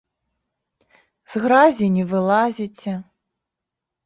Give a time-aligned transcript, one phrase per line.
[1.33, 2.97] З гразі не вылазіце.